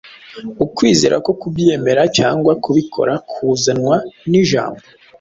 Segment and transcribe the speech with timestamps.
[0.65, 3.95] ukwizera ko kubyemera cyangwa kubikora kuzanwa
[4.29, 4.83] n’ijambo